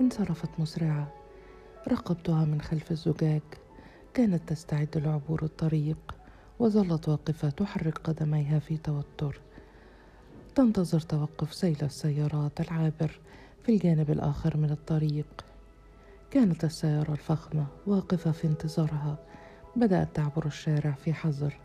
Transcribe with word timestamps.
انصرفت 0.00 0.48
مسرعة 0.58 1.12
راقبتها 1.88 2.44
من 2.44 2.60
خلف 2.60 2.90
الزجاج. 2.90 3.42
كانت 4.14 4.48
تستعد 4.48 4.98
لعبور 4.98 5.42
الطريق 5.42 6.14
وظلت 6.58 7.08
واقفة 7.08 7.50
تحرك 7.50 7.98
قدميها 7.98 8.58
في 8.58 8.76
توتر. 8.76 9.40
تنتظر 10.54 11.00
توقف 11.00 11.54
سيل 11.54 11.78
السيارات 11.82 12.60
العابر 12.60 13.20
في 13.62 13.74
الجانب 13.74 14.10
الآخر 14.10 14.56
من 14.56 14.70
الطريق. 14.70 15.44
كانت 16.30 16.64
السيارة 16.64 17.12
الفخمة 17.12 17.66
واقفة 17.86 18.32
في 18.32 18.46
انتظارها. 18.46 19.18
بدأت 19.76 20.08
تعبر 20.16 20.46
الشارع 20.46 20.92
في 20.92 21.12
حذر. 21.12 21.56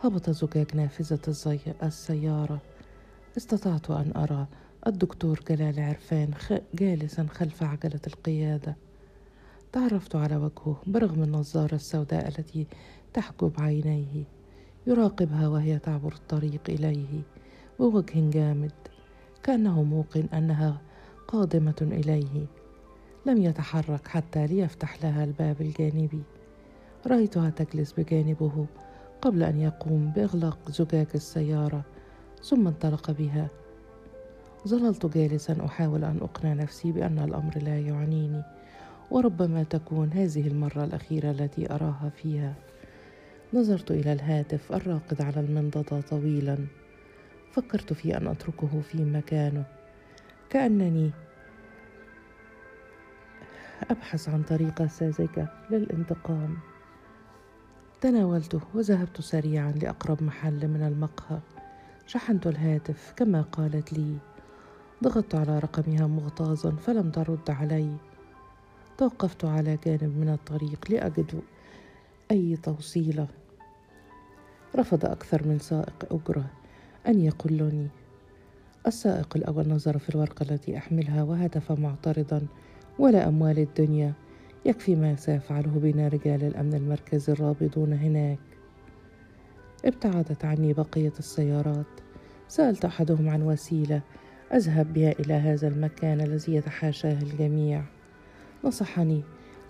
هبط 0.00 0.30
زجاج 0.30 0.76
نافذة 0.76 1.20
السيارة. 1.82 2.60
استطعت 3.36 3.90
أن 3.90 4.12
أرى 4.16 4.46
الدكتور 4.86 5.40
جلال 5.48 5.80
عرفان 5.80 6.30
جالسا 6.74 7.26
خلف 7.30 7.62
عجلة 7.62 8.00
القيادة. 8.06 8.76
تعرفت 9.72 10.16
على 10.16 10.36
وجهه 10.36 10.76
برغم 10.86 11.22
النظارة 11.22 11.74
السوداء 11.74 12.28
التي 12.28 12.66
تحجب 13.14 13.52
عينيه 13.58 14.24
يراقبها 14.86 15.48
وهي 15.48 15.78
تعبر 15.78 16.12
الطريق 16.12 16.60
إليه 16.68 17.22
بوجه 17.78 18.30
جامد 18.30 18.72
كأنه 19.42 19.82
موقن 19.82 20.24
أنها 20.34 20.80
قادمة 21.28 21.76
إليه. 21.82 22.46
لم 23.26 23.42
يتحرك 23.42 24.08
حتى 24.08 24.46
ليفتح 24.46 25.04
لها 25.04 25.24
الباب 25.24 25.60
الجانبي. 25.60 26.22
رأيتها 27.06 27.50
تجلس 27.50 27.92
بجانبه 27.92 28.66
قبل 29.22 29.42
أن 29.42 29.60
يقوم 29.60 30.12
بإغلاق 30.16 30.70
زجاج 30.70 31.06
السيارة 31.14 31.84
ثم 32.42 32.66
انطلق 32.66 33.10
بها. 33.10 33.48
ظللت 34.66 35.06
جالسا 35.06 35.56
أحاول 35.64 36.04
أن 36.04 36.18
أقنع 36.22 36.52
نفسي 36.52 36.92
بأن 36.92 37.18
الأمر 37.18 37.58
لا 37.58 37.80
يعنيني 37.80 38.42
وربما 39.10 39.62
تكون 39.62 40.12
هذه 40.12 40.48
المرة 40.48 40.84
الأخيرة 40.84 41.30
التي 41.30 41.72
أراها 41.72 42.10
فيها. 42.16 42.54
نظرت 43.54 43.90
إلى 43.90 44.12
الهاتف 44.12 44.72
الراقد 44.72 45.22
على 45.22 45.40
المنضدة 45.40 46.00
طويلا. 46.00 46.58
فكرت 47.52 47.92
في 47.92 48.16
أن 48.16 48.26
أتركه 48.26 48.80
في 48.80 49.04
مكانه. 49.04 49.64
كأنني 50.50 51.10
أبحث 53.90 54.28
عن 54.28 54.42
طريقة 54.42 54.86
ساذجة 54.86 55.48
للانتقام. 55.70 56.56
تناولته 58.00 58.60
وذهبت 58.74 59.20
سريعا 59.20 59.72
لأقرب 59.72 60.22
محل 60.22 60.68
من 60.68 60.82
المقهى. 60.82 61.38
شحنت 62.06 62.46
الهاتف 62.46 63.12
كما 63.16 63.42
قالت 63.42 63.92
لي. 63.92 64.16
ضغطت 65.04 65.34
على 65.34 65.58
رقمها 65.58 66.06
مغتاظا 66.06 66.70
فلم 66.70 67.10
ترد 67.10 67.50
علي. 67.50 67.96
توقفت 68.98 69.44
على 69.44 69.78
جانب 69.86 70.18
من 70.18 70.28
الطريق 70.28 70.90
لأجد 70.90 71.40
أي 72.30 72.56
توصيلة. 72.56 73.26
رفض 74.76 75.04
أكثر 75.04 75.48
من 75.48 75.58
سائق 75.58 76.04
أجرة 76.10 76.46
أن 77.08 77.20
يقلني. 77.20 77.88
السائق 78.86 79.36
الأول 79.36 79.68
نظر 79.68 79.98
في 79.98 80.08
الورقة 80.08 80.42
التي 80.50 80.76
أحملها 80.76 81.22
وهتف 81.22 81.72
معترضا 81.72 82.46
ولا 82.98 83.28
أموال 83.28 83.58
الدنيا. 83.58 84.12
يكفي 84.64 84.94
ما 84.94 85.16
سيفعله 85.16 85.72
بنا 85.74 86.08
رجال 86.08 86.44
الأمن 86.44 86.74
المركزي 86.74 87.32
الرابضون 87.32 87.92
هناك. 87.92 88.38
ابتعدت 89.84 90.44
عني 90.44 90.72
بقية 90.72 91.12
السيارات. 91.18 91.86
سألت 92.48 92.84
أحدهم 92.84 93.28
عن 93.28 93.42
وسيلة 93.42 94.00
أذهب 94.54 94.92
بها 94.92 95.12
إلى 95.12 95.34
هذا 95.34 95.68
المكان 95.68 96.20
الذي 96.20 96.54
يتحاشاه 96.54 97.22
الجميع. 97.22 97.82
نصحني 98.64 99.22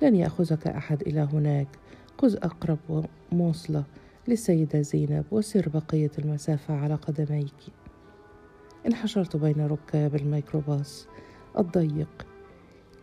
لن 0.03 0.15
يأخذك 0.15 0.67
أحد 0.67 1.03
إلى 1.03 1.21
هناك. 1.21 1.69
خذ 2.19 2.37
أقرب 2.37 3.07
مواصلة 3.33 3.85
للسيدة 4.29 4.81
زينب 4.81 5.25
وسر 5.31 5.69
بقية 5.69 6.11
المسافة 6.19 6.75
على 6.75 6.95
قدميك. 6.95 7.55
انحشرت 8.87 9.37
بين 9.37 9.67
ركاب 9.67 10.15
الميكروباص. 10.15 11.09
الضيق 11.59 12.27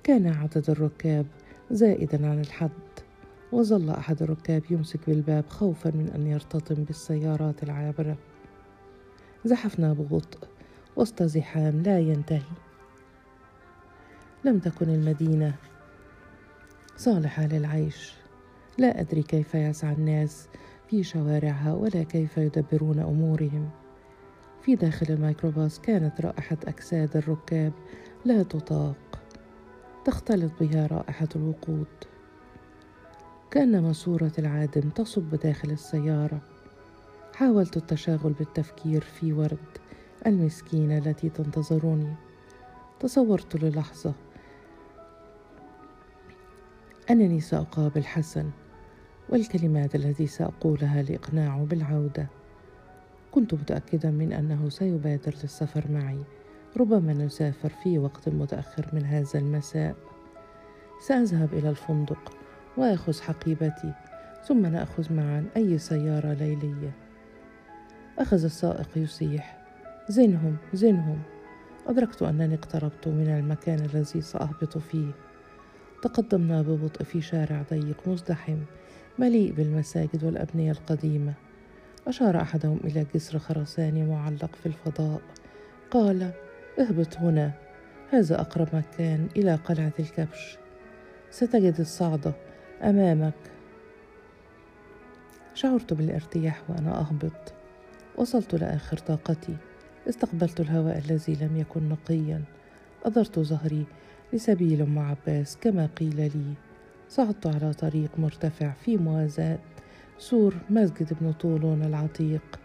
كان 0.03 0.27
عدد 0.27 0.69
الركاب 0.69 1.25
زائدا 1.71 2.27
عن 2.27 2.39
الحد 2.39 2.69
وظل 3.51 3.89
أحد 3.89 4.21
الركاب 4.21 4.63
يمسك 4.69 4.99
بالباب 5.07 5.49
خوفا 5.49 5.89
من 5.89 6.11
أن 6.15 6.27
يرتطم 6.27 6.83
بالسيارات 6.83 7.63
العابرة. 7.63 8.17
زحفنا 9.45 9.93
ببطء. 9.93 10.52
وسط 10.95 11.23
زحام 11.23 11.81
لا 11.81 11.99
ينتهي. 11.99 12.41
لم 14.43 14.59
تكن 14.59 14.89
المدينة 14.89 15.55
صالحة 16.97 17.45
للعيش. 17.45 18.13
لا 18.77 19.01
أدري 19.01 19.23
كيف 19.23 19.55
يسعى 19.55 19.93
الناس 19.93 20.47
في 20.89 21.03
شوارعها 21.03 21.73
ولا 21.73 22.03
كيف 22.03 22.37
يدبرون 22.37 22.99
أمورهم. 22.99 23.69
في 24.61 24.75
داخل 24.75 25.05
الميكروباص 25.09 25.79
كانت 25.79 26.21
رائحة 26.21 26.57
أجساد 26.67 27.17
الركاب 27.17 27.73
لا 28.25 28.43
تطاق. 28.43 28.95
تختلط 30.05 30.51
بها 30.61 30.87
رائحة 30.87 31.29
الوقود. 31.35 31.87
كأن 33.51 33.81
ماسورة 33.81 34.31
العادم 34.39 34.89
تصب 34.89 35.35
داخل 35.35 35.71
السيارة. 35.71 36.41
حاولت 37.35 37.77
التشاغل 37.77 38.33
بالتفكير 38.33 39.01
في 39.01 39.33
ورد. 39.33 39.57
المسكينة 40.27 40.97
التي 40.97 41.29
تنتظرني 41.29 42.13
تصورت 42.99 43.55
للحظة 43.55 44.13
أنني 47.09 47.39
سأقابل 47.39 48.03
حسن 48.03 48.49
والكلمات 49.29 49.95
التي 49.95 50.27
سأقولها 50.27 51.01
لإقناعه 51.01 51.63
بالعودة. 51.63 52.27
كنت 53.31 53.53
متأكدا 53.53 54.11
من 54.11 54.33
أنه 54.33 54.69
سيبادر 54.69 55.33
للسفر 55.43 55.91
معي 55.91 56.23
ربما 56.77 57.13
نسافر 57.13 57.69
في 57.69 57.99
وقت 57.99 58.29
متأخر 58.29 58.89
من 58.93 59.05
هذا 59.05 59.39
المساء. 59.39 59.95
سأذهب 61.07 61.53
إلى 61.53 61.69
الفندق 61.69 62.37
وآخذ 62.77 63.21
حقيبتي 63.21 63.93
ثم 64.47 64.65
نأخذ 64.65 65.13
معا 65.13 65.45
أي 65.57 65.77
سيارة 65.77 66.33
ليلية. 66.33 66.91
أخذ 68.19 68.43
السائق 68.43 68.97
يصيح 68.97 69.62
زنهم 70.09 70.57
زنهم. 70.73 71.19
أدركت 71.87 72.21
أنني 72.21 72.55
اقتربت 72.55 73.07
من 73.07 73.27
المكان 73.27 73.79
الذي 73.79 74.21
سأهبط 74.21 74.77
فيه. 74.77 75.11
تقدمنا 76.01 76.61
ببطء 76.61 77.03
في 77.03 77.21
شارع 77.21 77.63
ضيق 77.71 78.07
مزدحم 78.07 78.57
مليء 79.19 79.53
بالمساجد 79.53 80.23
والأبنية 80.23 80.71
القديمة. 80.71 81.33
أشار 82.07 82.41
أحدهم 82.41 82.79
إلى 82.83 83.05
جسر 83.15 83.39
خرساني 83.39 84.03
معلق 84.03 84.55
في 84.55 84.65
الفضاء. 84.65 85.21
قال 85.91 86.31
اهبط 86.79 87.17
هنا. 87.17 87.51
هذا 88.09 88.41
أقرب 88.41 88.67
مكان 88.73 89.27
إلى 89.37 89.55
قلعة 89.55 89.93
الكبش. 89.99 90.57
ستجد 91.31 91.79
الصعدة 91.79 92.33
أمامك. 92.83 93.33
شعرت 95.53 95.93
بالارتياح 95.93 96.61
وأنا 96.69 96.99
أهبط. 96.99 97.53
وصلت 98.17 98.55
لآخر 98.55 98.97
طاقتي. 98.97 99.55
استقبلت 100.09 100.59
الهواء 100.59 100.97
الذي 100.97 101.35
لم 101.41 101.57
يكن 101.57 101.89
نقيا. 101.89 102.41
أدرت 103.05 103.39
ظهري 103.39 103.85
لسبيل 104.33 104.85
مع 104.85 105.09
عباس 105.09 105.57
كما 105.57 105.89
قيل 105.99 106.15
لي. 106.15 106.53
صعدت 107.09 107.47
على 107.47 107.73
طريق 107.73 108.09
مرتفع 108.17 108.71
في 108.71 108.97
موازاة 108.97 109.59
سور 110.17 110.53
مسجد 110.69 111.07
ابن 111.11 111.31
طولون 111.31 111.81
العتيق. 111.81 112.59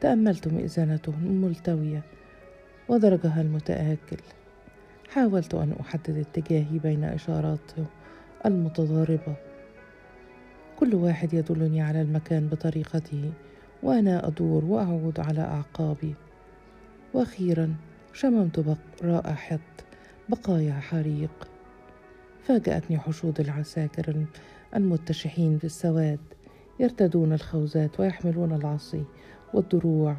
تأملت 0.00 0.48
مئذنته 0.48 1.14
الملتوية 1.22 2.02
ودرجها 2.88 3.40
المتآكل. 3.40 4.22
حاولت 5.10 5.54
أن 5.54 5.72
أحدد 5.80 6.16
اتجاهي 6.18 6.78
بين 6.78 7.04
إشاراته 7.04 7.84
المتضاربة. 8.46 9.36
كل 10.78 10.94
واحد 10.94 11.34
يدلني 11.34 11.82
على 11.82 12.02
المكان 12.02 12.48
بطريقته 12.48 13.32
وأنا 13.82 14.28
أدور 14.28 14.64
وأعود 14.64 15.20
على 15.20 15.40
أعقابي. 15.40 16.14
وأخيرا 17.14 17.74
شممت 18.12 18.76
رائحة 19.02 19.58
بقايا 20.28 20.72
حريق. 20.72 21.48
فاجأتني 22.42 22.98
حشود 22.98 23.40
العساكر 23.40 24.26
المتشحين 24.76 25.56
بالسواد 25.56 26.20
يرتدون 26.80 27.32
الخوذات 27.32 28.00
ويحملون 28.00 28.52
العصي 28.52 29.04
والدروع. 29.54 30.16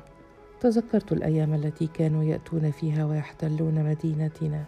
تذكرت 0.59 1.11
الأيام 1.11 1.53
التي 1.53 1.87
كانوا 1.87 2.23
يأتون 2.23 2.71
فيها 2.71 3.05
ويحتلون 3.05 3.83
مدينتنا. 3.83 4.65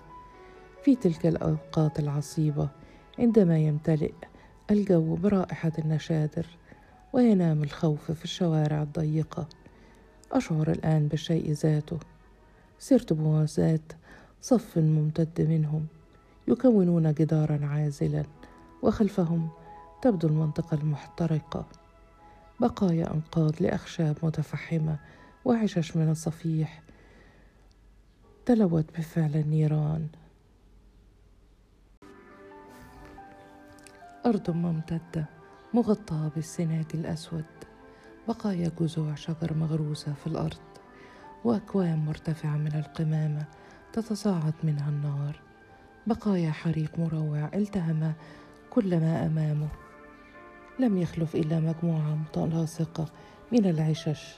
في 0.83 0.95
تلك 0.95 1.25
الأوقات 1.25 2.00
العصيبة 2.00 2.69
عندما 3.19 3.60
يمتلئ 3.60 4.13
الجو 4.71 5.16
برائحة 5.16 5.71
النشادر 5.80 6.45
وينام 7.13 7.63
الخوف 7.63 8.12
في 8.12 8.24
الشوارع 8.24 8.81
الضيقة. 8.81 9.48
أشعر 10.31 10.71
الآن 10.71 11.07
بالشيء 11.07 11.51
ذاته. 11.51 12.00
سرت 12.80 13.13
بواساة 13.13 13.80
صف 14.42 14.77
ممتد 14.77 15.42
منهم 15.42 15.88
يكونون 16.48 17.13
جدارا 17.13 17.66
عازلا 17.66 18.24
وخلفهم 18.81 19.50
تبدو 20.01 20.27
المنطقة 20.27 20.75
المحترقة. 20.75 21.66
بقايا 22.60 23.13
أنقاض 23.13 23.62
لأخشاب 23.62 24.18
متفحمة 24.24 25.00
وعشش 25.45 25.98
من 25.98 26.10
الصفيح 26.10 26.81
تلوت 28.45 28.86
بفعل 28.98 29.36
النيران. 29.36 30.07
أرض 34.25 34.50
ممتدة 34.51 35.25
مغطاة 35.74 36.31
بالسناج 36.36 36.86
الأسود. 36.94 37.45
بقايا 38.28 38.71
جذوع 38.80 39.16
شجر 39.16 39.54
مغروسة 39.54 40.13
في 40.13 40.28
الأرض. 40.28 40.75
وأكوام 41.45 42.06
مرتفعة 42.06 42.57
من 42.57 42.75
القمامة 42.75 43.45
تتصاعد 43.94 44.53
منها 44.63 44.89
النار. 44.89 45.39
بقايا 46.07 46.51
حريق 46.51 47.00
مروع 47.00 47.50
التهم 47.53 48.13
كل 48.69 49.00
ما 49.00 49.25
أمامه. 49.25 49.68
لم 50.80 50.97
يخلف 50.97 51.36
إلا 51.36 51.59
مجموعة 51.59 52.15
متلاصقة 52.15 53.06
من 53.51 53.65
العشش. 53.65 54.36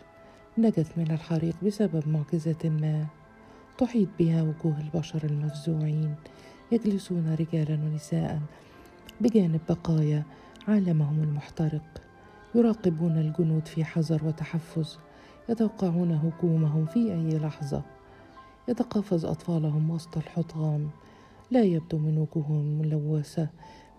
نجت 0.57 0.87
من 0.97 1.11
الحريق 1.11 1.55
بسبب 1.63 2.07
معجزة 2.07 2.69
ما. 2.69 3.05
تحيط 3.77 4.09
بها 4.19 4.41
وجوه 4.41 4.79
البشر 4.81 5.23
المفزوعين 5.23 6.15
يجلسون 6.71 7.35
رجالا 7.39 7.73
ونساء. 7.73 8.41
بجانب 9.21 9.61
بقايا 9.69 10.23
عالمهم 10.67 11.23
المحترق 11.23 12.01
يراقبون 12.55 13.17
الجنود 13.17 13.67
في 13.67 13.85
حذر 13.85 14.25
وتحفز. 14.25 14.99
يتوقعون 15.49 16.11
هجومهم 16.11 16.85
في 16.85 17.13
أي 17.13 17.39
لحظة. 17.39 17.81
يتقافز 18.67 19.25
أطفالهم 19.25 19.89
وسط 19.89 20.17
الحطام. 20.17 20.89
لا 21.51 21.63
يبدو 21.63 21.97
من 21.97 22.17
وجوههم 22.17 22.79
ملوثة 22.79 23.49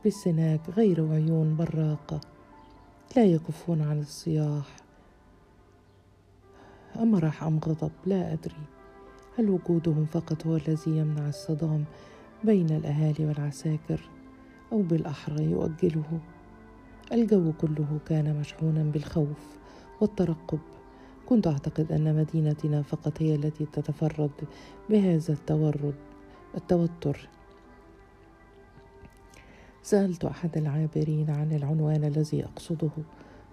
بالسناك 0.04 0.60
غير 0.70 1.12
عيون 1.12 1.56
براقة. 1.56 2.20
لا 3.16 3.24
يكفون 3.24 3.82
عن 3.82 4.00
الصياح 4.00 4.76
أمرح 6.98 7.44
أم 7.44 7.58
غضب؟ 7.58 7.90
لا 8.06 8.32
أدري. 8.32 8.62
هل 9.38 9.50
وجودهم 9.50 10.06
فقط 10.06 10.46
هو 10.46 10.56
الذي 10.56 10.98
يمنع 10.98 11.28
الصدام 11.28 11.84
بين 12.44 12.70
الأهالي 12.70 13.26
والعساكر 13.26 14.00
أو 14.72 14.82
بالأحرى 14.82 15.44
يؤجله؟ 15.44 16.20
الجو 17.12 17.52
كله 17.52 17.98
كان 18.06 18.40
مشحونا 18.40 18.82
بالخوف 18.82 19.58
والترقب. 20.00 20.58
كنت 21.28 21.46
أعتقد 21.46 21.92
أن 21.92 22.16
مدينتنا 22.16 22.82
فقط 22.82 23.22
هي 23.22 23.34
التي 23.34 23.66
تتفرد 23.66 24.30
بهذا 24.90 25.32
التورد 25.32 25.94
التوتر. 26.54 27.28
سألت 29.82 30.24
أحد 30.24 30.56
العابرين 30.56 31.30
عن 31.30 31.52
العنوان 31.52 32.04
الذي 32.04 32.44
أقصده. 32.44 32.90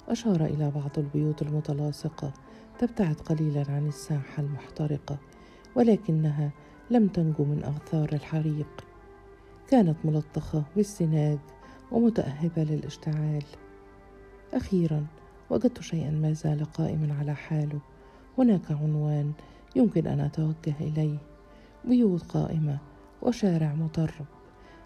أشار 0.07 0.45
إلى 0.45 0.72
بعض 0.72 0.89
البيوت 0.98 1.42
المتلاصقة 1.42 2.33
تبتعد 2.80 3.16
قليلا 3.16 3.66
عن 3.69 3.88
الساحة 3.88 4.44
المحترقة 4.44 5.18
ولكنها 5.75 6.51
لم 6.92 7.07
تنجو 7.07 7.44
من 7.44 7.63
آثار 7.63 8.10
الحريق. 8.13 8.86
كانت 9.68 9.98
ملطخة 10.04 10.63
بالسناج 10.75 11.39
ومتأهبة 11.92 12.63
للاشتعال. 12.63 13.44
أخيرا 14.54 15.06
وجدت 15.50 15.81
شيئا 15.81 16.12
ما 16.12 16.33
زال 16.33 16.65
قائما 16.65 17.15
على 17.19 17.36
حاله. 17.36 17.80
هناك 18.38 18.71
عنوان 18.71 19.31
يمكن 19.75 20.07
أن 20.07 20.19
أتوجه 20.19 20.75
إليه. 20.81 21.18
بيوت 21.86 22.24
قائمة 22.24 22.77
وشارع 23.21 23.74
مطرب 23.74 24.25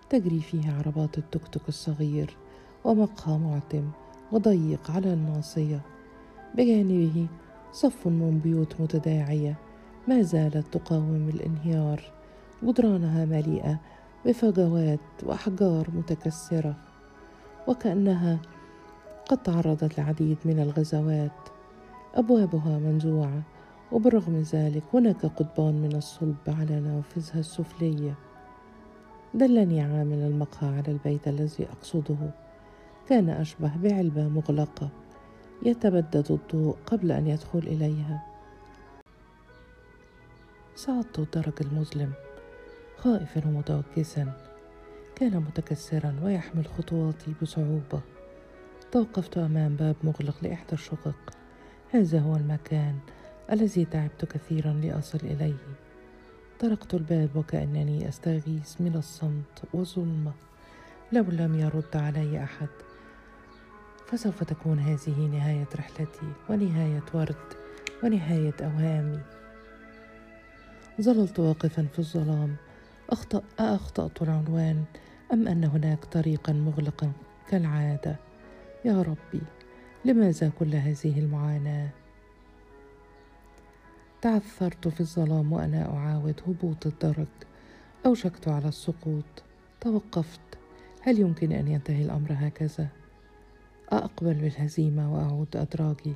تجري 0.09 0.39
فيه 0.39 0.71
عربات 0.71 1.17
التوك 1.17 1.47
توك 1.47 1.69
الصغير 1.69 2.37
ومقهى 2.83 3.37
معتم 3.37 3.91
وضيق 4.31 4.91
على 4.91 5.13
الناصية 5.13 5.81
بجانبه 6.55 7.27
صف 7.71 8.07
من 8.07 8.39
بيوت 8.43 8.81
متداعية 8.81 9.55
ما 10.07 10.21
زالت 10.21 10.73
تقاوم 10.77 11.29
الانهيار. 11.33 12.01
جدرانها 12.63 13.25
مليئة 13.25 13.79
بفجوات 14.25 14.99
وأحجار 15.23 15.87
متكسرة. 15.93 16.75
وكأنها 17.67 18.39
قد 19.29 19.37
تعرضت 19.37 19.99
لعديد 19.99 20.37
من 20.45 20.59
الغزوات. 20.59 21.49
أبوابها 22.15 22.79
منزوعة 22.79 23.41
وبرغم 23.91 24.43
ذلك 24.53 24.83
هناك 24.93 25.25
قضبان 25.25 25.81
من 25.81 25.95
الصلب 25.95 26.35
على 26.47 26.79
نوافذها 26.79 27.39
السفلية. 27.39 28.15
دلني 29.33 29.81
عامل 29.81 30.17
المقهى 30.17 30.69
على 30.69 30.91
البيت 30.91 31.27
الذي 31.27 31.67
أقصده. 31.71 32.31
كان 33.09 33.29
أشبه 33.29 33.71
بعلبة 33.77 34.27
مغلقة. 34.27 34.89
يتبدد 35.65 36.31
الضوء 36.31 36.75
قبل 36.85 37.11
أن 37.11 37.27
يدخل 37.27 37.59
إليها. 37.59 38.23
صعدت 40.75 41.19
الدرج 41.19 41.53
المظلم. 41.61 42.11
خائفا 42.97 43.47
ومتوكسا. 43.47 44.33
كان 45.15 45.37
متكسرا 45.37 46.15
ويحمل 46.23 46.67
خطواتي 46.67 47.33
بصعوبة. 47.41 48.01
توقفت 48.91 49.37
أمام 49.37 49.75
باب 49.75 49.95
مغلق 50.03 50.35
لإحدى 50.41 50.73
الشقق. 50.73 51.33
هذا 51.91 52.19
هو 52.19 52.35
المكان 52.35 52.99
الذي 53.51 53.85
تعبت 53.85 54.25
كثيرا 54.25 54.73
لأصل 54.73 55.19
إليه. 55.23 55.77
طرقت 56.59 56.93
الباب 56.93 57.29
وكأنني 57.35 58.09
أستغيث 58.09 58.81
من 58.81 58.95
الصمت 58.95 59.63
والظلمة 59.73 60.31
لو 61.11 61.23
لم 61.23 61.59
يرد 61.59 61.95
علي 61.95 62.43
أحد 62.43 62.67
فسوف 64.07 64.43
تكون 64.43 64.79
هذه 64.79 65.19
نهاية 65.19 65.67
رحلتي 65.75 66.33
ونهاية 66.49 67.03
ورد 67.13 67.35
ونهاية 68.03 68.55
أوهامي. 68.61 69.19
ظللت 71.01 71.39
واقفا 71.39 71.87
في 71.93 71.99
الظلام. 71.99 72.55
أخطأ 73.09 73.43
أخطأت 73.59 74.21
العنوان. 74.21 74.83
أم 75.33 75.47
أن 75.47 75.63
هناك 75.63 76.05
طريقا 76.05 76.53
مغلقا 76.53 77.11
كالعادة. 77.49 78.28
يا 78.85 79.01
ربي 79.01 79.41
لماذا 80.05 80.51
كل 80.59 80.75
هذه 80.75 81.19
المعاناة؟ 81.19 81.89
تعثرت 84.21 84.87
في 84.87 84.99
الظلام 84.99 85.53
وأنا 85.53 85.93
أعاود 85.93 86.41
هبوط 86.47 86.87
الدرج. 86.87 87.27
أوشكت 88.05 88.47
على 88.47 88.67
السقوط. 88.67 89.43
توقفت. 89.81 90.39
هل 91.01 91.19
يمكن 91.19 91.51
أن 91.51 91.67
ينتهي 91.67 92.01
الأمر 92.01 92.27
هكذا؟ 92.31 92.87
أقبل 93.89 94.33
بالهزيمة 94.33 95.13
وأعود 95.13 95.55
أدراجي. 95.55 96.13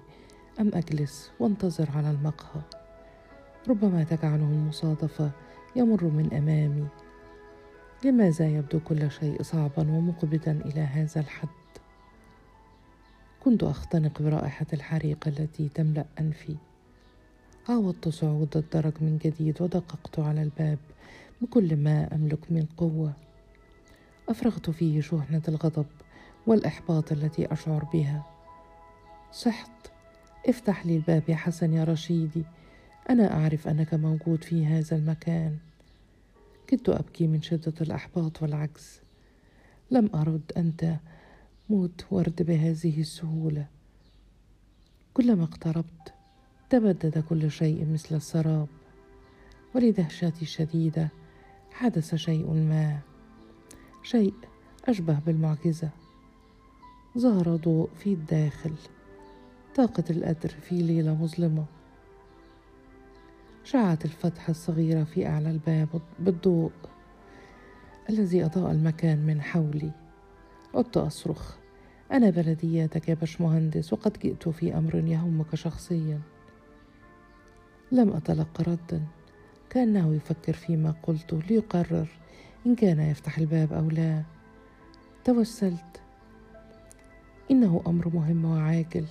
أم 0.59 0.71
أجلس 0.73 1.31
وانتظر 1.39 1.89
على 1.95 2.11
المقهى؟ 2.11 2.61
ربما 3.69 4.03
تجعله 4.03 4.45
المصادفة 4.45 5.31
يمر 5.75 6.03
من 6.03 6.33
أمامي. 6.33 6.87
لماذا 8.05 8.47
يبدو 8.47 8.79
كل 8.79 9.11
شيء 9.11 9.41
صعبا 9.41 9.91
ومقبضا 9.91 10.51
إلى 10.51 10.81
هذا 10.81 11.21
الحد؟ 11.21 11.62
كنت 13.45 13.63
أختنق 13.63 14.21
برائحة 14.21 14.65
الحريق 14.73 15.27
التي 15.27 15.69
تملأ 15.69 16.05
أنفي. 16.19 16.55
عاودت 17.69 18.09
صعود 18.09 18.57
الدرج 18.57 18.93
من 19.01 19.17
جديد 19.17 19.61
ودققت 19.61 20.19
على 20.19 20.43
الباب 20.43 20.77
بكل 21.41 21.75
ما 21.75 22.15
أملك 22.15 22.51
من 22.51 22.65
قوة. 22.77 23.13
أفرغت 24.29 24.69
فيه 24.69 25.01
شحنة 25.01 25.41
الغضب 25.47 25.85
والإحباط 26.47 27.11
التي 27.11 27.53
أشعر 27.53 27.83
بها. 27.83 28.25
صحت. 29.31 29.71
افتح 30.47 30.85
لي 30.85 30.95
الباب 30.95 31.23
يا 31.29 31.35
حسن 31.35 31.73
يا 31.73 31.83
رشيدي. 31.83 32.43
أنا 33.09 33.33
أعرف 33.33 33.67
أنك 33.67 33.93
موجود 33.93 34.43
في 34.43 34.65
هذا 34.65 34.97
المكان. 34.97 35.57
كدت 36.67 36.89
أبكي 36.89 37.27
من 37.27 37.41
شدة 37.41 37.73
الإحباط 37.81 38.41
والعجز. 38.41 39.01
لم 39.91 40.09
أرد 40.15 40.51
أنت 40.57 40.95
موت 41.69 42.05
ورد 42.11 42.43
بهذه 42.43 43.01
السهولة. 43.01 43.65
كلما 45.13 45.43
اقتربت 45.43 46.13
تبدد 46.69 47.23
كل 47.29 47.51
شيء 47.51 47.85
مثل 47.93 48.15
السراب. 48.15 48.67
ولدهشتي 49.75 50.41
الشديدة 50.41 51.09
حدث 51.71 52.15
شيء 52.15 52.53
ما. 52.53 52.99
شيء 54.03 54.33
أشبه 54.85 55.19
بالمعجزة. 55.19 55.89
ظهر 57.17 57.55
ضوء 57.55 57.89
في 57.99 58.13
الداخل. 58.13 58.73
طاقة 59.75 60.03
القدر 60.09 60.49
في 60.49 60.75
ليلة 60.75 61.15
مظلمة. 61.15 61.65
شعت 63.63 64.05
الفتحة 64.05 64.51
الصغيرة 64.51 65.03
في 65.03 65.27
أعلى 65.27 65.51
الباب 65.51 66.01
بالضوء 66.19 66.71
الذي 68.09 68.45
أضاء 68.45 68.71
المكان 68.71 69.25
من 69.25 69.41
حولي. 69.41 70.02
عدت 70.75 70.97
أصرخ. 70.97 71.55
أنا 72.11 72.29
بلدياتك 72.29 73.09
يا 73.09 73.13
باشمهندس 73.13 73.93
وقد 73.93 74.17
جئت 74.23 74.49
في 74.49 74.77
أمر 74.77 74.95
يهمك 74.95 75.55
شخصيا. 75.55 76.21
لم 77.91 78.13
أتلق 78.13 78.61
ردا. 78.61 79.01
كأنه 79.69 80.13
يفكر 80.13 80.53
فيما 80.53 80.95
قلته 81.03 81.39
ليقرر 81.49 82.07
إن 82.65 82.75
كان 82.75 82.99
يفتح 82.99 83.37
الباب 83.37 83.73
أو 83.73 83.89
لا. 83.89 84.23
توسلت. 85.23 86.01
إنه 87.51 87.83
أمر 87.87 88.09
مهم 88.09 88.45
وعاجل. 88.45 89.05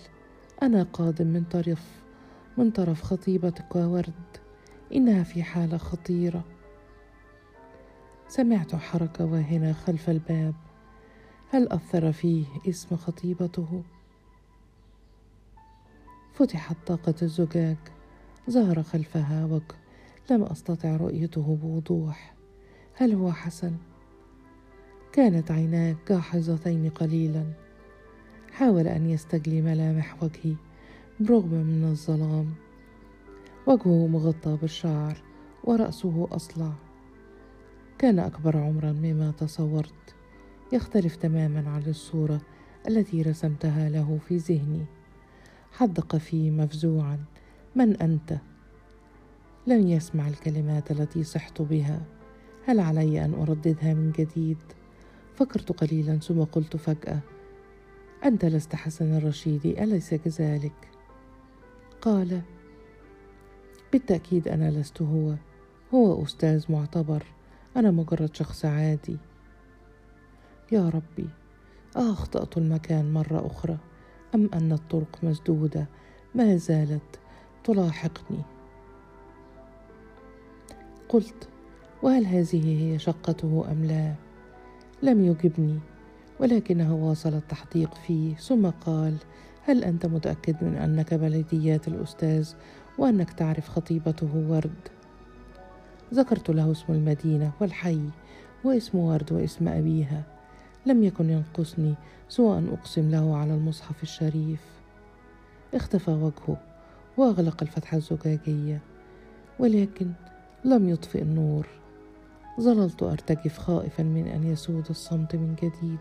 أنا 0.63 0.83
قادم 0.83 1.27
من 1.27 1.45
طرف 1.45 2.03
من 2.57 2.71
طرف 2.71 3.03
خطيبتك 3.03 3.77
ورد. 3.77 4.13
إنها 4.95 5.23
في 5.23 5.43
حالة 5.43 5.77
خطيرة. 5.77 6.45
سمعت 8.29 8.75
حركة 8.75 9.25
واهنة 9.25 9.73
خلف 9.73 10.11
الباب. 10.11 10.55
هل 11.53 11.69
أثر 11.69 12.13
فيه 12.13 12.45
اسم 12.69 12.97
خطيبته؟ 12.97 13.83
فتحت 16.35 16.77
طاقة 16.87 17.15
الزجاج 17.23 17.77
ظهر 18.51 18.83
خلفها 18.83 19.45
وجه 19.45 19.75
لم 20.31 20.43
أستطع 20.43 20.97
رؤيته 20.97 21.59
بوضوح. 21.63 22.35
هل 22.95 23.15
هو 23.15 23.33
حسن؟ 23.33 23.77
كانت 25.13 25.51
عيناه 25.51 25.97
جاحظتين 26.09 26.91
قليلا. 26.91 27.45
حاول 28.53 28.87
أن 28.87 29.11
يستجلي 29.11 29.63
ملامح 29.63 30.23
وجهي 30.23 30.55
برغم 31.21 31.51
من 31.51 31.85
الظلام. 31.85 32.55
وجهه 33.67 34.07
مغطى 34.07 34.59
بالشعر 34.63 35.23
ورأسه 35.65 36.29
أصلع. 36.31 36.73
كان 37.99 38.19
أكبر 38.19 38.57
عمرا 38.57 38.93
مما 38.93 39.31
تصورت. 39.31 40.15
يختلف 40.73 41.17
تماما 41.17 41.71
عن 41.71 41.83
الصورة 41.87 42.41
التي 42.89 43.23
رسمتها 43.23 43.89
له 43.89 44.19
في 44.29 44.37
ذهني 44.37 44.85
حدق 45.73 46.17
في 46.17 46.51
مفزوعا 46.51 47.25
من 47.77 47.97
أنت؟ 47.97 48.39
لم 49.67 49.89
يسمع 49.89 50.29
الكلمات 50.29 50.91
التي 50.91 51.23
صحت 51.25 51.63
بها 51.63 52.03
هل 52.67 52.81
علي 52.81 53.25
أن 53.25 53.35
أرددها 53.35 53.95
من 53.95 54.13
جديد؟ 54.13 54.59
فكرت 55.35 55.73
قليلا 55.73 56.19
ثم 56.19 56.41
قلت 56.41 56.77
فجأة 56.77 57.21
أنت 58.25 58.45
لست 58.45 58.75
حسن 58.75 59.17
الرشيدي 59.17 59.85
أليس 59.85 60.15
كذلك؟ 60.15 60.89
قال 62.01 62.43
بالتأكيد 63.93 64.49
أنا 64.49 64.71
لست 64.71 65.03
هو 65.03 65.35
هو 65.95 66.25
أستاذ 66.25 66.73
معتبر 66.73 67.23
أنا 67.77 67.91
مجرد 67.91 68.37
شخص 68.37 68.65
عادي 68.65 69.17
يا 70.73 70.89
ربي 70.89 71.29
أخطأت 71.97 72.57
المكان 72.57 73.13
مرة 73.13 73.47
أخرى 73.47 73.79
أم 74.35 74.51
أن 74.55 74.73
الطرق 74.73 75.19
مسدودة؟ 75.23 75.87
ما 76.35 76.57
زالت 76.57 77.21
تلاحقني. 77.65 78.43
قلت 81.09 81.49
وهل 82.03 82.27
هذه 82.27 82.65
هي 82.65 82.99
شقته 82.99 83.65
أم 83.71 83.85
لا؟ 83.85 84.15
لم 85.03 85.25
يجبني 85.25 85.79
ولكنه 86.41 86.95
واصل 86.95 87.35
التحديق 87.35 87.95
فيه 87.95 88.35
ثم 88.35 88.71
قال 88.71 89.17
هل 89.65 89.85
أنت 89.85 90.07
متأكد 90.07 90.65
من 90.65 90.75
أنك 90.75 91.15
بلديات 91.15 91.89
الأستاذ 91.89 92.53
وأنك 92.99 93.33
تعرف 93.33 93.69
خطيبته 93.69 94.47
ورد؟ 94.49 94.89
ذكرت 96.15 96.51
له 96.51 96.73
اسم 96.73 96.93
المدينة 96.93 97.53
والحي 97.61 98.01
واسم 98.65 98.99
ورد 98.99 99.33
واسم 99.33 99.69
أبيها 99.69 100.32
لم 100.87 101.03
يكن 101.05 101.31
ينقصني 101.31 101.95
سوى 102.29 102.59
أن 102.59 102.69
أقسم 102.69 103.11
له 103.11 103.37
على 103.37 103.55
المصحف 103.55 104.03
الشريف. 104.03 104.61
اختفى 105.75 106.11
وجهه 106.11 106.57
وأغلق 107.17 107.63
الفتحة 107.63 107.97
الزجاجية 107.97 108.81
ولكن 109.59 110.11
لم 110.65 110.89
يطفئ 110.89 111.23
النور. 111.23 111.67
ظللت 112.61 113.03
أرتجف 113.03 113.59
خائفا 113.59 114.03
من 114.03 114.27
أن 114.27 114.45
يسود 114.45 114.87
الصمت 114.91 115.37
من 115.37 115.55
جديد. 115.63 115.99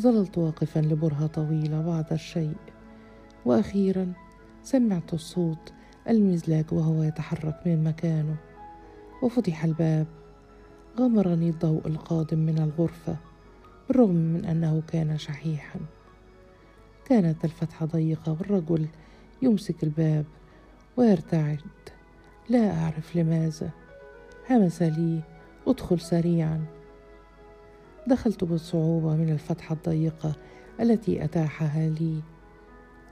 ظللت 0.00 0.38
واقفا 0.38 0.80
لبرهة 0.80 1.26
طويلة 1.26 1.82
بعد 1.82 2.12
الشيء. 2.12 2.56
وأخيرا 3.44 4.12
سمعت 4.62 5.14
الصوت 5.14 5.72
المزلاج 6.08 6.64
وهو 6.72 7.02
يتحرك 7.02 7.60
من 7.66 7.84
مكانه. 7.84 8.36
وفتح 9.22 9.64
الباب 9.64 10.06
غمرني 10.98 11.48
الضوء 11.48 11.86
القادم 11.86 12.38
من 12.38 12.58
الغرفة. 12.58 13.16
بالرغم 13.88 14.14
من 14.14 14.44
أنه 14.44 14.82
كان 14.88 15.18
شحيحا. 15.18 15.80
كانت 17.04 17.44
الفتحة 17.44 17.86
ضيقة 17.86 18.32
والرجل 18.32 18.86
يمسك 19.42 19.82
الباب 19.82 20.24
ويرتعد. 20.96 21.60
لا 22.48 22.82
أعرف 22.82 23.16
لماذا. 23.16 23.70
همس 24.50 24.82
لي 24.82 25.20
أدخل 25.66 26.00
سريعا. 26.00 26.64
دخلت 28.06 28.44
بصعوبة 28.44 29.16
من 29.16 29.30
الفتحة 29.30 29.74
الضيقة 29.74 30.36
التي 30.80 31.24
أتاحها 31.24 31.88
لي. 31.88 32.22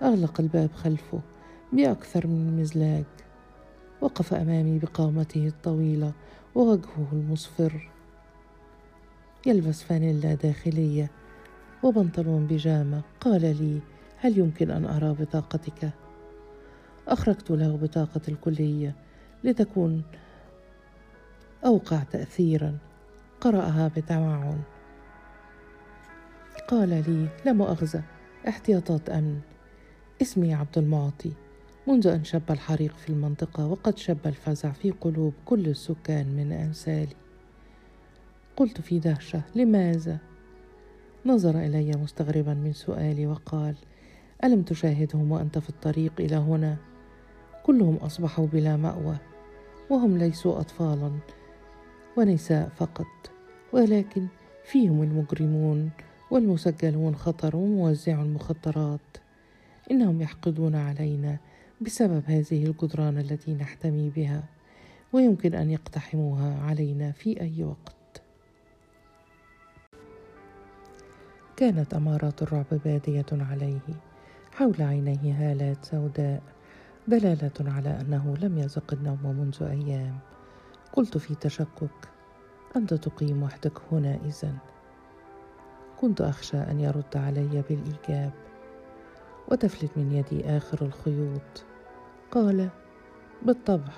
أغلق 0.02 0.40
الباب 0.40 0.72
خلفه 0.72 1.20
بأكثر 1.72 2.26
من 2.26 2.60
مزلاج. 2.60 3.04
وقف 4.00 4.34
أمامي 4.34 4.78
بقامته 4.78 5.46
الطويلة 5.46 6.12
ووجهه 6.54 7.08
المصفر. 7.12 7.95
يلبس 9.46 9.82
فانيلا 9.82 10.34
داخلية. 10.34 11.10
وبنطلون 11.82 12.46
بيجامة. 12.46 13.02
قال 13.20 13.40
لي 13.40 13.80
هل 14.18 14.38
يمكن 14.38 14.70
أن 14.70 14.84
أرى 14.84 15.16
بطاقتك؟ 15.20 15.90
أخرجت 17.08 17.50
له 17.50 17.76
بطاقة 17.76 18.20
الكلية 18.28 18.94
لتكون 19.44 20.02
أوقع 21.64 22.02
تأثيرا. 22.02 22.78
قرأها 23.40 23.88
بتمعن. 23.96 24.60
قال 26.68 26.88
لي 26.88 27.28
لا 27.44 27.52
مؤاخذة 27.52 28.02
احتياطات 28.48 29.10
أمن. 29.10 29.40
اسمي 30.22 30.54
عبد 30.54 30.78
المعطي. 30.78 31.32
منذ 31.88 32.06
أن 32.06 32.24
شب 32.24 32.42
الحريق 32.50 32.96
في 32.96 33.10
المنطقة 33.10 33.66
وقد 33.66 33.98
شب 33.98 34.18
الفزع 34.26 34.70
في 34.70 34.90
قلوب 34.90 35.34
كل 35.44 35.66
السكان 35.66 36.26
من 36.26 36.52
أمثالي. 36.52 37.25
قلت 38.56 38.80
في 38.80 38.98
دهشة 38.98 39.42
لماذا؟ 39.54 40.18
نظر 41.26 41.58
إلي 41.58 41.92
مستغربا 41.96 42.54
من 42.54 42.72
سؤالي 42.72 43.26
وقال 43.26 43.74
ألم 44.44 44.62
تشاهدهم 44.62 45.32
وأنت 45.32 45.58
في 45.58 45.68
الطريق 45.68 46.12
إلى 46.18 46.36
هنا؟ 46.36 46.76
كلهم 47.62 47.96
أصبحوا 47.96 48.46
بلا 48.46 48.76
مأوى 48.76 49.16
وهم 49.90 50.18
ليسوا 50.18 50.60
أطفالا 50.60 51.10
ونساء 52.16 52.68
فقط 52.76 53.30
ولكن 53.72 54.26
فيهم 54.64 55.02
المجرمون 55.02 55.90
والمسجلون 56.30 57.16
خطر 57.16 57.56
وموزع 57.56 58.22
المخدرات 58.22 59.16
إنهم 59.90 60.22
يحقدون 60.22 60.74
علينا 60.74 61.38
بسبب 61.80 62.22
هذه 62.26 62.66
الجدران 62.66 63.18
التي 63.18 63.54
نحتمي 63.54 64.10
بها 64.10 64.42
ويمكن 65.12 65.54
أن 65.54 65.70
يقتحموها 65.70 66.60
علينا 66.62 67.12
في 67.12 67.40
أي 67.40 67.64
وقت 67.64 67.95
كانت 71.56 71.94
أمارات 71.94 72.42
الرعب 72.42 72.66
بادية 72.84 73.26
عليه 73.32 73.80
حول 74.54 74.74
عينيه 74.82 75.32
هالات 75.32 75.84
سوداء 75.84 76.42
دلالة 77.08 77.52
على 77.60 78.00
أنه 78.00 78.36
لم 78.40 78.58
يذق 78.58 78.92
النوم 78.92 79.18
منذ 79.24 79.62
أيام. 79.62 80.18
قلت 80.92 81.18
في 81.18 81.34
تشكك 81.34 82.08
أنت 82.76 82.94
تقيم 82.94 83.42
وحدك 83.42 83.72
هنا 83.92 84.18
إذن. 84.24 84.56
كنت 86.00 86.20
أخشى 86.20 86.56
أن 86.56 86.80
يرد 86.80 87.16
علي 87.16 87.62
بالإيجاب. 87.68 88.32
وتفلت 89.48 89.90
من 89.96 90.12
يدي 90.12 90.56
آخر 90.56 90.82
الخيوط. 90.82 91.64
قال 92.30 92.68
بالطبع 93.42 93.92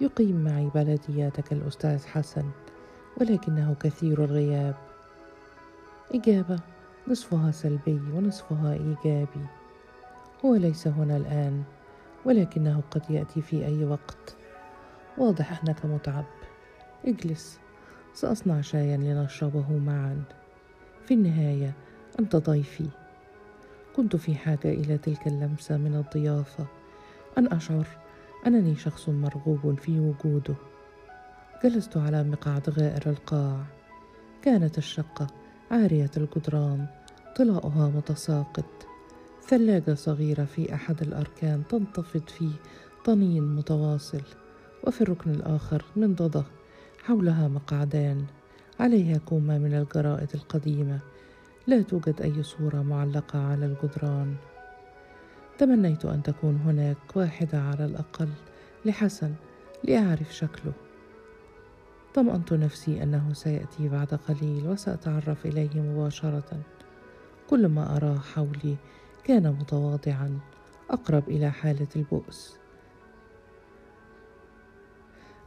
يقيم 0.00 0.44
معي 0.44 0.70
بلدياتك 0.74 1.52
الأستاذ 1.52 2.06
حسن 2.06 2.50
ولكنه 3.20 3.74
كثير 3.80 4.24
الغياب. 4.24 4.74
إجابة 6.14 6.73
نصفها 7.08 7.50
سلبي 7.50 8.00
ونصفها 8.14 8.72
إيجابي. 8.72 9.46
هو 10.44 10.54
ليس 10.54 10.86
هنا 10.86 11.16
الآن 11.16 11.62
ولكنه 12.24 12.82
قد 12.90 13.02
يأتي 13.10 13.42
في 13.42 13.66
أي 13.66 13.84
وقت. 13.84 14.36
واضح 15.18 15.62
أنك 15.62 15.84
متعب. 15.86 16.24
اجلس. 17.04 17.60
سأصنع 18.14 18.60
شايا 18.60 18.96
لنشربه 18.96 19.78
معا. 19.78 20.22
في 21.06 21.14
النهاية 21.14 21.72
أنت 22.20 22.36
ضيفي. 22.36 22.88
كنت 23.96 24.16
في 24.16 24.34
حاجة 24.34 24.64
إلى 24.64 24.98
تلك 24.98 25.26
اللمسة 25.26 25.76
من 25.76 25.94
الضيافة. 25.94 26.66
أن 27.38 27.52
أشعر 27.52 27.86
أنني 28.46 28.76
شخص 28.76 29.08
مرغوب 29.08 29.78
في 29.78 30.00
وجوده. 30.00 30.54
جلست 31.64 31.96
على 31.96 32.24
مقعد 32.24 32.70
غائر 32.70 33.10
القاع. 33.10 33.64
كانت 34.42 34.78
الشقة 34.78 35.26
عارية 35.70 36.10
الجدران 36.16 36.86
طلاؤها 37.36 37.88
متساقط. 37.88 38.64
ثلاجة 39.48 39.94
صغيرة 39.94 40.44
في 40.44 40.74
أحد 40.74 41.02
الأركان 41.02 41.62
تنتفض 41.68 42.28
في 42.28 42.50
طنين 43.04 43.56
متواصل. 43.56 44.22
وفي 44.86 45.00
الركن 45.00 45.30
الآخر 45.30 45.84
منضدة 45.96 46.44
حولها 47.04 47.48
مقعدان. 47.48 48.24
عليها 48.80 49.18
كومة 49.18 49.58
من 49.58 49.74
الجرائد 49.74 50.28
القديمة. 50.34 50.98
لا 51.66 51.82
توجد 51.82 52.20
أي 52.22 52.42
صورة 52.42 52.82
معلقة 52.82 53.38
على 53.38 53.66
الجدران. 53.66 54.34
تمنيت 55.58 56.04
أن 56.04 56.22
تكون 56.22 56.56
هناك 56.56 57.16
واحدة 57.16 57.60
على 57.60 57.84
الأقل. 57.84 58.28
لحسن 58.84 59.34
لأعرف 59.84 60.34
شكله. 60.34 60.72
طمأنت 62.14 62.52
نفسي 62.52 63.02
أنه 63.02 63.32
سيأتي 63.32 63.88
بعد 63.88 64.14
قليل 64.14 64.68
وسأتعرف 64.68 65.46
إليه 65.46 65.80
مباشرة. 65.80 66.60
كل 67.50 67.66
ما 67.66 67.96
أراه 67.96 68.18
حولي 68.18 68.76
كان 69.24 69.52
متواضعا 69.60 70.38
أقرب 70.90 71.28
إلى 71.28 71.50
حالة 71.50 71.86
البؤس. 71.96 72.56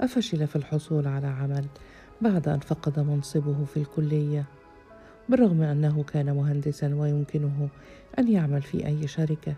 أفشل 0.02 0.48
في 0.48 0.56
الحصول 0.56 1.08
على 1.08 1.28
عمل 1.28 1.66
بعد 2.22 2.48
أن 2.48 2.60
فقد 2.60 3.00
منصبه 3.00 3.66
في 3.66 3.78
الكلية 3.78 4.46
بالرغم 5.30 5.62
أنه 5.62 6.04
كان 6.04 6.36
مهندسا 6.36 6.96
ويمكنه 6.96 7.70
أن 8.20 8.28
يعمل 8.28 8.62
في 8.62 8.86
أي 8.86 9.08
شركة. 9.08 9.56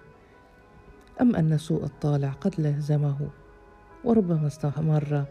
أم 1.22 1.36
أن 1.36 1.58
سوء 1.58 1.84
الطالع 1.84 2.30
قد 2.30 2.62
لهزمه 2.62 3.18
وربما 4.04 4.48
استمر 4.48 5.26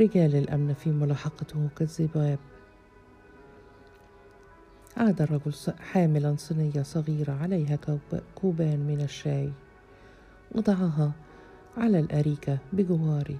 رجال 0.00 0.36
الأمن 0.36 0.74
في 0.74 0.90
ملاحقته 0.90 1.68
كالذباب 1.76 2.38
عاد 4.96 5.22
الرجل 5.22 5.52
حاملا 5.78 6.34
صينية 6.36 6.82
صغيرة 6.82 7.32
عليها 7.32 7.78
كوبان 8.34 8.78
من 8.78 9.00
الشاي 9.00 9.52
وضعها 10.54 11.12
على 11.76 12.00
الأريكة 12.00 12.58
بجواري 12.72 13.38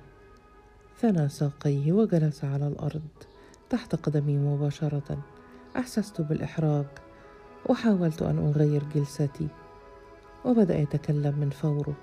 ثنى 1.00 1.28
ساقيه 1.28 1.92
وجلس 1.92 2.44
على 2.44 2.68
الأرض 2.68 3.08
تحت 3.70 3.94
قدمي 3.94 4.36
مباشرة. 4.36 5.18
أحسست 5.76 6.20
بالإحراج 6.20 6.86
وحاولت 7.66 8.22
أن 8.22 8.38
أغير 8.38 8.82
جلستي 8.94 9.48
وبدأ 10.44 10.78
يتكلم 10.78 11.38
من 11.38 11.50
فوره 11.50 11.94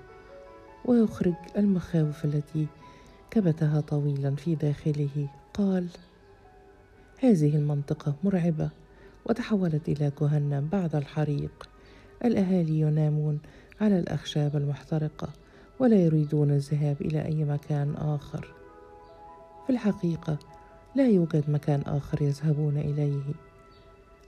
ويخرج 0.84 1.34
المخاوف 1.56 2.24
التي 2.24 2.66
كبتها 3.30 3.80
طويلا 3.80 4.34
في 4.34 4.54
داخله. 4.54 5.28
قال 5.54 5.88
هذه 7.20 7.56
المنطقة 7.56 8.14
مرعبة 8.24 8.70
وتحولت 9.26 9.88
إلى 9.88 10.12
جهنم 10.20 10.68
بعد 10.72 10.94
الحريق. 10.94 11.68
الأهالي 12.24 12.80
ينامون 12.80 13.38
على 13.80 13.98
الأخشاب 13.98 14.56
المحترقة 14.56 15.28
ولا 15.78 15.96
يريدون 15.96 16.50
الذهاب 16.50 17.00
إلى 17.00 17.24
أي 17.24 17.44
مكان 17.44 17.94
آخر. 17.94 18.54
في 19.66 19.72
الحقيقة 19.72 20.38
لا 20.94 21.08
يوجد 21.08 21.50
مكان 21.50 21.80
آخر 21.80 22.22
يذهبون 22.22 22.76
إليه. 22.76 23.34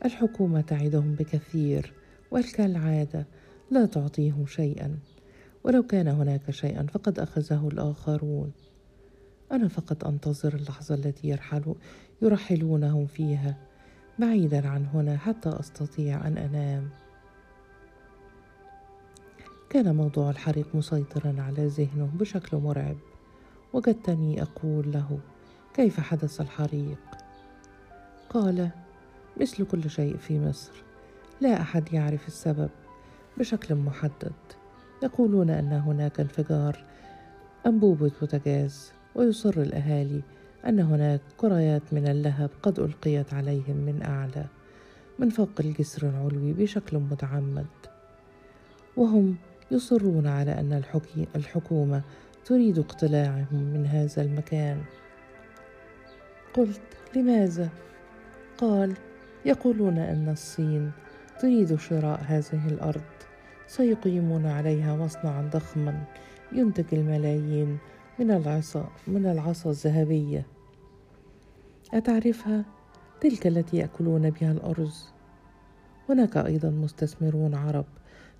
الحكومة 0.04 0.61
تعدهم 0.61 1.14
بكثير 1.14 1.92
وكالعادة 2.30 3.26
لا 3.71 3.87
تعطيهم 3.87 4.47
شيئا. 4.47 4.99
ولو 5.64 5.83
كان 5.83 6.09
هناك 6.09 6.50
شيئا 6.50 6.87
فقد 6.92 7.19
أخذه 7.19 7.69
الآخرون. 7.73 8.52
أنا 9.52 9.69
فقط 9.69 10.04
أنتظر 10.04 10.54
اللحظة 10.54 10.95
التي 10.95 11.28
يرحل 11.28 11.75
يرحلونهم 12.23 13.07
فيها 13.07 13.57
بعيدا 14.19 14.69
عن 14.69 14.87
هنا 14.87 15.16
حتى 15.16 15.49
أستطيع 15.49 16.26
أن 16.26 16.38
أنام. 16.38 16.90
كان 19.71 19.95
موضوع 19.95 20.30
الحريق 20.30 20.75
مسيطرا 20.75 21.35
على 21.38 21.66
ذهنه 21.66 22.11
بشكل 22.14 22.57
مرعب 22.57 22.97
وجدتني 23.73 24.42
أقول 24.42 24.92
له 24.92 25.19
كيف 25.75 26.00
حدث 26.00 26.40
الحريق؟ 26.40 26.99
قال 28.30 28.71
مثل 29.40 29.64
كل 29.66 29.90
شيء 29.90 30.16
في 30.16 30.40
مصر 30.40 30.73
لا 31.40 31.61
أحد 31.61 31.92
يعرف 31.92 32.29
السبب 32.29 32.70
بشكل 33.38 33.75
محدد. 33.75 34.33
يقولون 35.03 35.51
أن 35.51 35.72
هناك 35.72 36.20
انفجار 36.20 36.85
انبوبه 37.66 38.11
بوتاجاز 38.20 38.92
ويصر 39.14 39.61
الأهالي 39.62 40.23
أن 40.66 40.81
هناك 40.81 41.20
كريات 41.37 41.83
من 41.92 42.07
اللهب 42.07 42.51
قد 42.62 42.79
ألقيت 42.79 43.35
عليهم 43.35 43.77
من 43.77 44.03
أعلى 44.03 44.44
من 45.18 45.31
فوق 45.31 45.51
الجسر 45.61 46.09
العلوي 46.09 46.53
بشكل 46.53 46.96
متعمد. 46.99 47.66
وهم 48.96 49.37
يصرون 49.70 50.27
على 50.27 50.53
أن 50.53 50.83
الحكومة 51.37 52.03
تريد 52.44 52.79
اقتلاعهم 52.79 53.73
من 53.75 53.87
هذا 53.87 54.23
المكان. 54.23 54.81
قلت 56.55 56.81
لماذا؟ 57.16 57.68
قال 58.59 58.94
يقولون 59.44 59.99
أن 59.99 60.29
الصين 60.29 60.92
تريد 61.40 61.79
شراء 61.79 62.20
هذه 62.27 62.68
الأرض 62.68 63.01
سيقيمون 63.66 64.46
عليها 64.46 64.96
مصنعا 64.96 65.51
ضخما 65.53 66.05
ينتج 66.53 66.85
الملايين 66.92 67.79
من 68.20 68.30
العصا 68.30 68.88
من 69.06 69.26
العصا 69.26 69.70
الذهبية. 69.70 70.46
أتعرفها؟ 71.94 72.64
تلك 73.20 73.46
التي 73.46 73.76
يأكلون 73.76 74.30
بها 74.30 74.52
الأرز. 74.52 75.09
هناك 76.09 76.37
أيضا 76.37 76.70
مستثمرون 76.70 77.54
عرب 77.54 77.85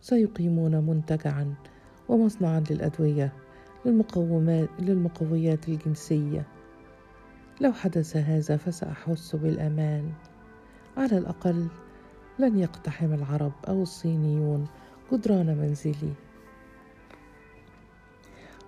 سيقيمون 0.01 0.77
منتجعا 0.77 1.55
ومصنعا 2.09 2.65
للأدوية 2.71 3.33
للمقومات 3.85 4.69
للمقويات 4.79 5.69
الجنسية. 5.69 6.47
لو 7.61 7.73
حدث 7.73 8.17
هذا 8.17 8.57
فسأحس 8.57 9.37
بالأمان. 9.37 10.13
على 10.97 11.19
الأقل 11.19 11.67
لن 12.39 12.59
يقتحم 12.59 13.15
العرب 13.15 13.53
أو 13.69 13.83
الصينيون 13.83 14.67
جدران 15.13 15.47
منزلي. 15.59 16.13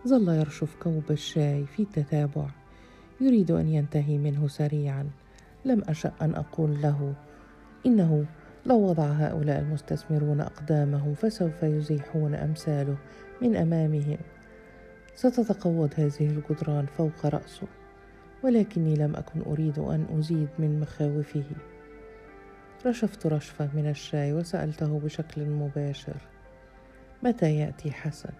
ظل 0.08 0.28
يرشف 0.28 0.76
كوب 0.82 1.02
الشاي 1.10 1.66
في 1.66 1.84
تتابع 1.84 2.46
يريد 3.20 3.50
أن 3.50 3.68
ينتهي 3.68 4.18
منه 4.18 4.48
سريعا. 4.48 5.10
لم 5.64 5.82
أشأ 5.88 6.12
أن 6.22 6.34
أقول 6.34 6.82
له 6.82 7.14
إنه 7.86 8.26
لو 8.66 8.80
وضع 8.80 9.04
هؤلاء 9.04 9.58
المستثمرون 9.58 10.40
اقدامهم 10.40 11.14
فسوف 11.14 11.62
يزيحون 11.62 12.34
أمثاله 12.34 12.96
من 13.42 13.56
أمامهم. 13.56 14.18
ستتقوض 15.14 15.90
هذه 15.96 16.20
الجدران 16.20 16.86
فوق 16.86 17.26
رأسه 17.26 17.66
ولكني 18.42 18.94
لم 18.94 19.16
أكن 19.16 19.42
أريد 19.46 19.78
أن 19.78 20.06
أزيد 20.18 20.48
من 20.58 20.80
مخاوفه. 20.80 21.44
رشفت 22.86 23.26
رشفة 23.26 23.68
من 23.74 23.88
الشاي 23.90 24.32
وسألته 24.32 25.00
بشكل 25.04 25.44
مباشر 25.44 26.16
متى 27.22 27.56
يأتي 27.56 27.90
حسن؟ 27.90 28.32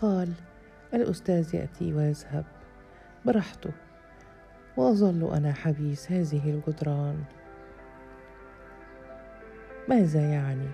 قال 0.00 0.32
الأستاذ 0.94 1.54
يأتي 1.54 1.94
ويذهب. 1.94 2.44
براحته 3.24 3.70
وأظل 4.76 5.34
أنا 5.34 5.52
حبيس 5.52 6.12
هذه 6.12 6.50
الجدران 6.50 7.24
ماذا 9.88 10.20
يعني؟ 10.20 10.68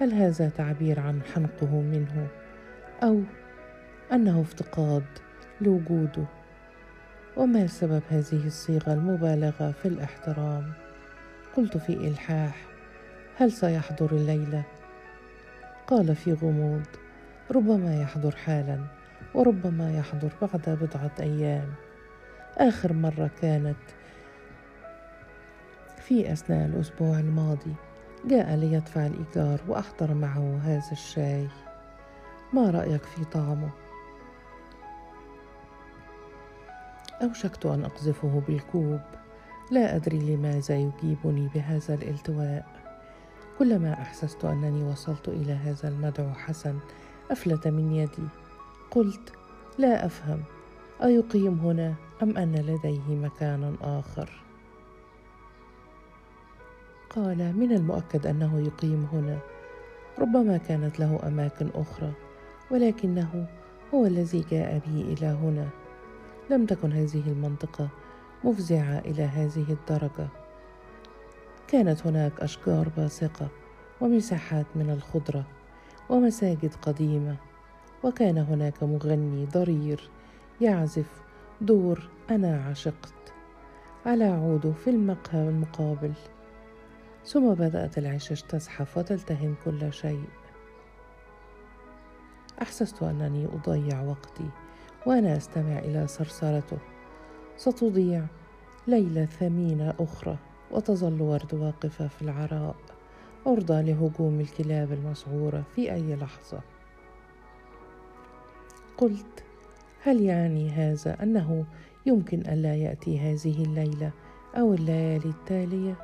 هل 0.00 0.12
هذا 0.12 0.48
تعبير 0.48 1.00
عن 1.00 1.22
حنقه 1.22 1.80
منه؟ 1.80 2.28
أو 3.02 3.20
أنه 4.12 4.40
افتقاد 4.40 5.04
لوجوده؟ 5.60 6.24
وما 7.36 7.66
سبب 7.66 8.02
هذه 8.08 8.46
الصيغة 8.46 8.92
المبالغة 8.92 9.70
في 9.70 9.88
الإحترام؟ 9.88 10.72
قلت 11.56 11.76
في 11.76 11.92
إلحاح 11.92 12.66
هل 13.36 13.52
سيحضر 13.52 14.12
الليلة؟ 14.12 14.64
قال 15.86 16.16
في 16.16 16.32
غموض 16.32 16.86
ربما 17.50 18.02
يحضر 18.02 18.36
حالا 18.36 18.78
وربما 19.34 19.98
يحضر 19.98 20.32
بعد 20.42 20.78
بضعة 20.82 21.12
أيام. 21.20 21.68
آخر 22.58 22.92
مرة 22.92 23.30
كانت 23.42 23.76
في 25.96 26.32
أثناء 26.32 26.66
الأسبوع 26.66 27.18
الماضي. 27.18 27.74
جاء 28.24 28.54
ليدفع 28.56 29.06
الإيجار 29.06 29.60
وأحضر 29.68 30.14
معه 30.14 30.58
هذا 30.64 30.92
الشاي. 30.92 31.48
ما 32.52 32.70
رأيك 32.70 33.02
في 33.02 33.24
طعمه؟ 33.24 33.70
أوشكت 37.22 37.66
أن 37.66 37.84
أقذفه 37.84 38.42
بالكوب. 38.48 39.00
لا 39.70 39.96
أدري 39.96 40.18
لماذا 40.18 40.76
يجيبني 40.76 41.48
بهذا 41.54 41.94
الالتواء. 41.94 42.66
كلما 43.58 43.92
أحسست 43.92 44.44
أنني 44.44 44.82
وصلت 44.82 45.28
إلى 45.28 45.52
هذا 45.52 45.88
المدعو 45.88 46.32
حسن 46.34 46.78
أفلت 47.30 47.68
من 47.68 47.92
يدي. 47.92 48.28
قلت 48.90 49.32
لا 49.78 50.06
أفهم. 50.06 50.42
أيقيم 51.02 51.58
هنا 51.58 51.94
أم 52.22 52.36
أن 52.36 52.54
لديه 52.56 53.16
مكان 53.16 53.76
آخر؟ 53.82 54.30
قال 57.10 57.56
من 57.56 57.72
المؤكد 57.72 58.26
أنه 58.26 58.60
يقيم 58.60 59.08
هنا. 59.12 59.38
ربما 60.18 60.56
كانت 60.56 61.00
له 61.00 61.20
أماكن 61.26 61.70
أخرى 61.74 62.12
ولكنه 62.70 63.46
هو 63.94 64.06
الذي 64.06 64.44
جاء 64.50 64.78
بي 64.86 65.00
إلى 65.00 65.26
هنا. 65.26 65.68
لم 66.50 66.66
تكن 66.66 66.92
هذه 66.92 67.22
المنطقة 67.26 67.88
مفزعة 68.44 68.98
إلى 68.98 69.22
هذه 69.22 69.66
الدرجة. 69.68 70.28
كانت 71.68 72.06
هناك 72.06 72.40
أشجار 72.40 72.88
باسقة 72.96 73.48
ومساحات 74.00 74.66
من 74.74 74.90
الخضرة. 74.90 75.57
ومساجد 76.10 76.74
قديمة. 76.82 77.36
وكان 78.04 78.38
هناك 78.38 78.82
مغني 78.82 79.44
ضرير 79.44 80.10
يعزف 80.60 81.22
دور 81.60 82.08
أنا 82.30 82.64
عشقت. 82.64 83.14
على 84.06 84.24
عوده 84.24 84.72
في 84.72 84.90
المقهى 84.90 85.48
المقابل. 85.48 86.12
ثم 87.26 87.54
بدأت 87.54 87.98
العشش 87.98 88.42
تزحف 88.42 88.98
وتلتهم 88.98 89.54
كل 89.64 89.92
شيء. 89.92 90.24
أحسست 92.62 93.02
أنني 93.02 93.46
أضيع 93.46 94.02
وقتي 94.02 94.48
وأنا 95.06 95.36
أستمع 95.36 95.78
إلى 95.78 96.06
صرصرته. 96.06 96.78
ستضيع 97.56 98.24
ليلة 98.86 99.24
ثمينة 99.24 99.94
أخرى 100.00 100.36
وتظل 100.70 101.22
ورد 101.22 101.54
واقفة 101.54 102.08
في 102.08 102.22
العراء. 102.22 102.76
عرضة 103.46 103.80
لهجوم 103.80 104.40
الكلاب 104.40 104.92
المسعورة 104.92 105.64
في 105.74 105.92
أي 105.92 106.16
لحظة. 106.16 106.60
قلت 108.98 109.44
هل 110.02 110.20
يعني 110.20 110.70
هذا 110.70 111.22
أنه 111.22 111.64
يمكن 112.06 112.40
ألا 112.40 112.74
يأتي 112.74 113.18
هذه 113.18 113.64
الليلة 113.64 114.10
أو 114.54 114.74
الليالي 114.74 115.28
التالية؟ 115.28 115.94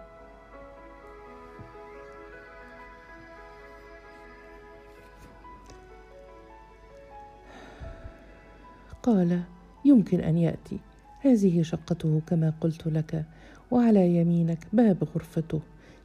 قال 9.03 9.43
يمكن 9.85 10.21
أن 10.21 10.39
يأتي. 10.39 10.79
هذه 11.21 11.63
شقته 11.63 12.21
كما 12.27 12.53
قلت 12.61 12.87
لك 12.87 13.25
وعلى 13.71 14.17
يمينك 14.17 14.59
باب 14.73 15.09
غرفته. 15.15 15.61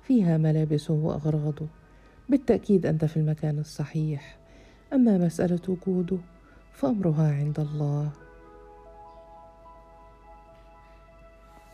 فيها 0.07 0.37
ملابسه 0.37 0.93
واغراضه 0.93 1.67
بالتأكيد 2.29 2.85
أنت 2.85 3.05
في 3.05 3.17
المكان 3.17 3.59
الصحيح. 3.59 4.37
أما 4.93 5.17
مسألة 5.17 5.59
وجوده 5.67 6.17
فأمرها 6.73 7.33
عند 7.33 7.59
الله. 7.59 8.11